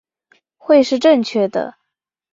[0.57, 1.75] 会是正确的